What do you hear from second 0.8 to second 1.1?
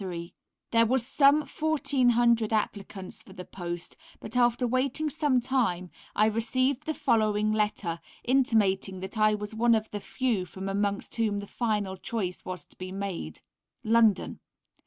were